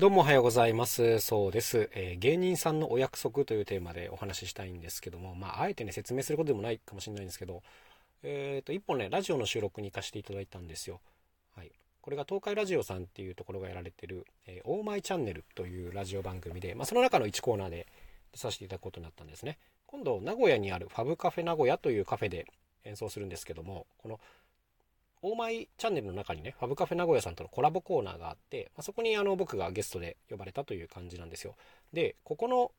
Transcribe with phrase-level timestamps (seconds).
[0.00, 1.20] どうもおはようございます。
[1.20, 7.62] そうです、えー、芸人さんのお約束というテーマでお話ししたいんですけども、まあ、あえてね、説明することでもないかもしれないんですけど、
[8.22, 11.02] えっ、ー、と、一本ね、ラジオの収録に行かせていただいたんですよ。
[11.54, 11.72] はい。
[12.00, 17.86] これが東海ラジオさんっていうところがやられてる、えー、オーマイチャンネルというラジオ番組で、まあ、その中の1コーナーで
[18.32, 19.58] 出させていただくことになったんですね。
[19.84, 22.46] 今度、名古屋にあるファブカフェ名古屋というカフェで
[22.86, 24.18] 演奏するんですけども、この
[25.22, 31.56] オーマイチャンネルの中にね、ファブカフェ名古屋さんとのコラボコーナーがあって、まあ、そこにあの僕がゲストで呼ばれたという感じなんですよ。
[31.92, 32.72] で、ここの、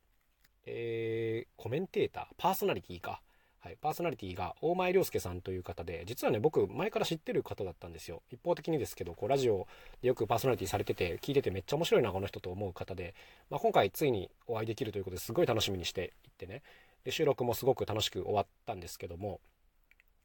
[0.66, 3.20] えー、コメンテーター、パーソナリティか。
[3.60, 8.20] はい、パーソナリティが大前涼介さんという方で、実はね、僕前から知ってる方だったんですよ。
[8.28, 9.68] 一方的にですけど、こうラジオ
[10.00, 13.14] でよくパーソナリティされてて、聞いててめっちゃ面白いな、この人と思う方で、
[13.50, 16.62] まあ、今回ついにお会いできるということですごい楽しみにしていってね。
[17.04, 19.38] で、収録もすごく楽しく終わったんですけども、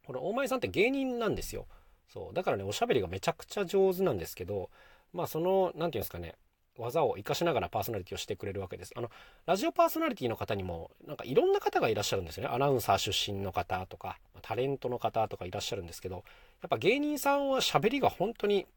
[0.07, 1.67] この大前さんって芸人なんですよ。
[2.13, 2.33] そう。
[2.33, 4.69] だからね、おしゃべりがめちゃくちゃ上手なんですけど、
[5.13, 6.35] まあその、何て言うんですかね、
[6.77, 8.93] 技を活かしながらパーソナリティをしてくれるわけです。
[8.95, 9.09] あの、
[9.45, 12.53] ラジオパーソナリティの方にも、なんかいろんな方がいらっしゃるんですよね。
[12.53, 16.23] アナウンサー出身の方とか、タレントの方とかいらっしゃるんですけど、
[16.61, 18.67] やっぱ芸人さんは喋りが本当に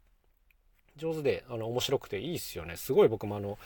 [0.96, 2.76] 上手で、あの、面白くていいっすよね。
[2.76, 3.58] すごい僕もあの、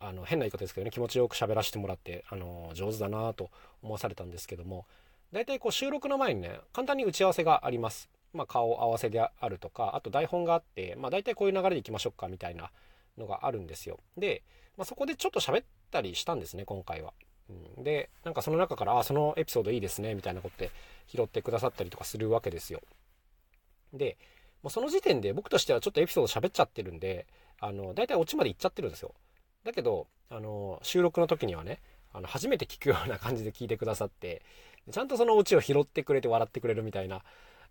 [0.00, 3.50] あの、変な言い方ですけどね、気持ちよく喋らせてもらって、あの、上手だなと
[3.82, 4.86] 思わされたんですけども、
[5.32, 8.08] 大体こう収録の前にね、簡単に打ち合わせがあります。
[8.32, 12.70] まあ、顔合わせであるとか、あと台本があって、まあ、大体こういう流れでいきましょうかみたいな
[13.16, 13.98] のがあるんですよ。
[14.16, 14.42] で、
[14.76, 17.12] まあ、そこでちょっと喋ったりしたんですね、今回は。
[17.76, 20.70] うん、で、なんかその中から、あ、そのエピソードいいですね、みたいなことで
[21.06, 22.80] 拾ってくださったりとかするわけですよ。
[23.92, 24.16] で、
[24.62, 27.26] もうその時点で僕としてはちょっとエピソード喋っちゃってるんで、
[27.60, 29.14] あの、大体オチまで行っちゃってるんですよ。
[29.64, 31.80] だけど、あの、収録の時にはね、
[32.12, 34.42] あの、初めて聞くような感じで聞いてくださって、
[34.90, 37.22] ちゃんとそのオチを拾ってくれて笑ってくれるみたいな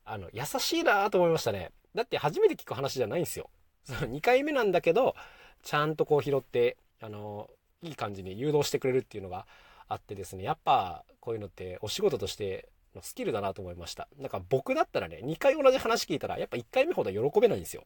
[0.07, 1.71] あの、優しいなと思いましたね。
[1.93, 3.49] だって初めて聞く話じゃないんですよ。
[3.83, 5.15] その2回目なんだけど、
[5.63, 7.49] ちゃんとこう拾って、あの、
[7.81, 9.45] いい感じに誘導してくれるっていうのが
[9.87, 14.07] あってですね、やっぱこういうのってお仕事としてのスキルだなと思いました。
[14.17, 17.83] なんか僕だったらね、2回同じ話聞いたら、やっぱ1回目ほど喜べないんですよ。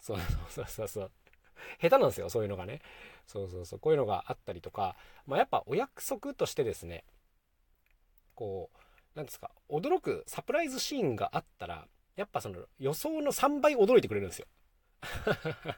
[0.00, 0.18] そう
[0.50, 1.10] そうそうそう。
[1.80, 2.80] 下手なんですよ、そういうのがね。
[3.26, 3.78] そうそうそう。
[3.78, 7.04] こういうのがあったりとか、まあ、やっぱお約束としてですね、
[8.34, 8.78] こう、
[9.16, 14.46] 何ですか、驚くサプライズシーンがあったら、やっぱその予想の3倍驚いてくれるんですよ。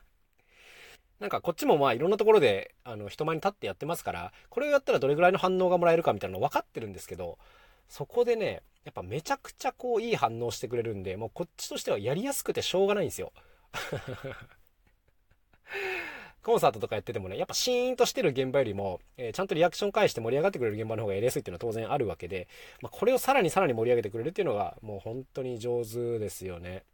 [1.20, 7.38] なんかこっちもまあいろんなところであの人前に立ってやってますから、これをやったらどれぐらいの反応がもらえるかみたいなの分かってるんですけど、
[7.88, 13.32] そこでね、やっぱめちゃくちゃこういい反応してくれるんで、もうこっちとしてはやりやすくてしょうがないんですよ。
[16.48, 22.48] コンサートとかやっててもね、やっぱシーンとしてる現場よりも、えー、ちゃんとリアクション返して盛り上がってくれる現場の方がやりやすいっていうのは当然あるわけで、
[22.80, 26.84] まあ、これをさらにさらに盛り上げてくれるっていうのが、もう本当に上手ですよね。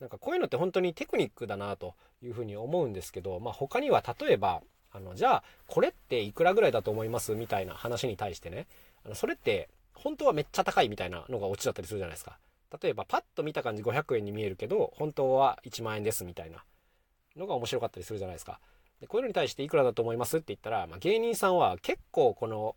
[0.00, 8.66] なんかこういうのって本当にテクニックだなというふうに思うんですけど、まあ、他には例えば、あの、じゃあ、これっていくらぐらいだと思いますみたいな話に対してね、
[9.04, 12.36] あのそれって本当はめっちゃ高いみたいなのがオチだったりするじゃないですか。
[12.82, 16.64] 例えば、パッと見た感じ500円に見えるけど、本当は1万円ですみたいな。
[17.38, 18.60] のが面白かったりするじゃないですか。
[19.00, 22.74] でこういうのに対していくらだと思いますって言ったら、まあ、芸人さんは結構この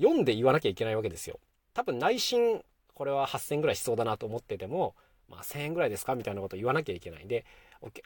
[0.00, 1.38] 読んで言わなきゃいけないわけですよ。
[1.72, 2.62] 多分内心
[2.94, 4.94] これは8000ぐらいしそうだなと思ってても、
[5.28, 7.44] まあ、1000円ぐらいですかみたいなことを言わなきゃいけないんで、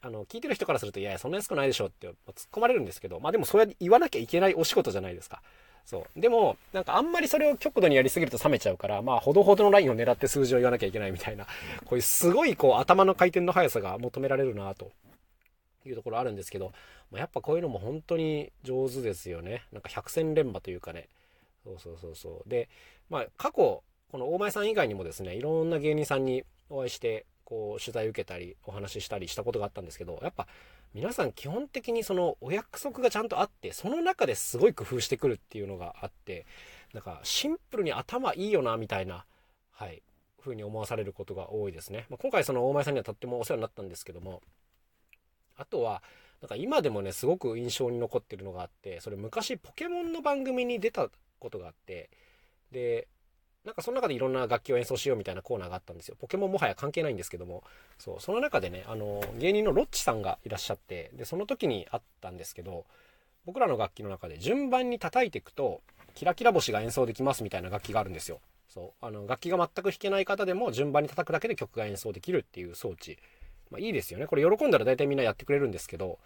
[0.02, 2.14] あの聞いてる人からするといやいやそんな安くないでしょって突っ
[2.52, 5.42] 込まれるんですけど、まあでもそうやって言わなきゃいけないお仕事じゃないですか。
[5.84, 6.20] そう。
[6.20, 11.46] でも、なんかあんまりそれを極度にやりすぎると冷めちゃうから、まあ、ほどほどのラインを狙って数字を言わなきゃいけないみたいな、
[11.86, 14.90] こういうすごいこう頭の回転の速さが求められるなと
[15.86, 16.72] いうところあるんですけど、
[17.10, 19.64] まあ、やっぱこういうのも本当に上手ですよね。
[19.72, 21.08] なんか百戦錬磨というかね。
[21.64, 22.48] そうそうそうそう。
[22.48, 22.68] で、
[23.10, 30.46] まあ過去、この大前さん以外にもですね、いろんな芸人さんにお会いして、こう取材受けたり、お話ししたりしたことがあったんですけど、やっぱ
[30.94, 36.46] 皆さん基本的にそのお約束がちゃんとあって、その中ですごい工夫してくるっていうのがあって、
[36.94, 39.24] なんかシンプルに頭いいよな、みたいな、
[39.72, 40.02] はい、
[40.40, 42.06] ふうに思わされることが多いですね。
[42.08, 44.42] まあ、今回その大前さんにはとってもお世話になったんですけども、
[45.58, 46.02] あとは、
[46.40, 52.10] なんか今でもね、すごく印象に残ってるのがあって、それ昔ポケモンの番組に出たことがあって、
[52.70, 53.08] で、
[53.64, 56.16] なんかその中でいろんな楽器を演奏しようみたいなコーナーがあったんですよ。
[56.18, 57.64] ポケモンもはや関係ないんですけども、
[57.98, 62.86] そう、その中でね、あの、芸人のロッチさんがいらっしゃって、で、その時にあったんですけど、
[63.44, 65.82] 僕らの楽器の中で順番に叩いていくと、
[66.14, 68.40] キラキラ星が演奏できますみたいな楽器があるんですよ。
[68.68, 73.18] そう、あの、楽器が全く弾けない方でも順番に叩くだけで曲が演奏できるっていう装置
[73.70, 74.26] まあいいですよね。
[74.26, 76.18] これ喜んだら大体みんなやってくれるんですけど、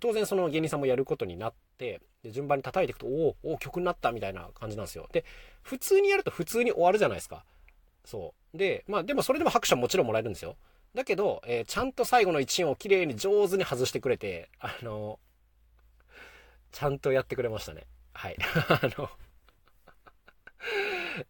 [0.00, 5.08] 当然その芸人さんもやることになって、で順番に叩いていくと、おお、曲になったみたいな感じなんですよ。
[5.12, 5.24] で、
[5.62, 7.44] 普通にやると普通に終わるじゃないですか。
[8.04, 8.56] そう。
[8.56, 10.56] で、まあでもそれでも拍手はもちろんもらえるんですよ。
[10.94, 15.18] だけど、えー、ちゃんと最後の1音を綺麗に上手に外してくれて、あの、
[16.72, 17.86] ちゃんとやってくれましたね。
[18.12, 18.36] はい。
[18.68, 19.10] あの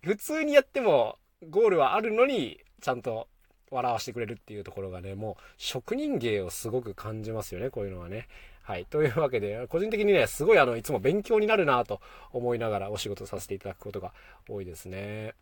[0.03, 1.19] 普通にやっても
[1.49, 3.29] ゴールはあるのに、ちゃんと
[3.71, 8.29] 笑わせてくれるっていうところがね、もう職人芸をすごく感じますよね、こういうのはね。
[8.63, 8.85] はい。
[8.85, 12.01] というわけで、個人的にね、すごいあの、いつも勉強になるなと
[12.33, 14.13] 思いながらお仕事させていただくことが
[14.49, 15.35] 多いですね。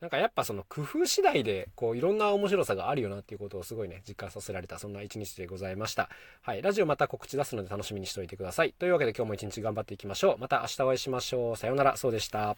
[0.00, 6.08] なんかやっぱその工夫次第で、こういろんな面白さがあるよなっていうことをすごいね、実感させられた、そんな一日でございました。
[6.40, 6.62] はい。
[6.62, 8.72] ラジオまた告知出すので楽しみにしておいてください。
[8.72, 10.38] というわけで今日も一日頑張っていきましょう。
[10.38, 11.56] また明日お会いしましょう。
[11.56, 11.96] さようなら。
[11.96, 12.56] そうでした。